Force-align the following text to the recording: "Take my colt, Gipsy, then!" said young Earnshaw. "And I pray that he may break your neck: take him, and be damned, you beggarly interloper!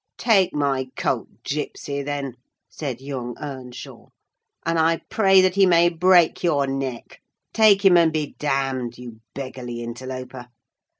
"Take 0.17 0.51
my 0.51 0.87
colt, 0.97 1.27
Gipsy, 1.43 2.01
then!" 2.01 2.33
said 2.71 3.01
young 3.01 3.37
Earnshaw. 3.39 4.07
"And 4.65 4.79
I 4.79 5.01
pray 5.11 5.41
that 5.41 5.53
he 5.53 5.67
may 5.67 5.89
break 5.89 6.43
your 6.43 6.65
neck: 6.65 7.21
take 7.53 7.85
him, 7.85 7.97
and 7.97 8.11
be 8.11 8.33
damned, 8.39 8.97
you 8.97 9.19
beggarly 9.35 9.83
interloper! 9.83 10.47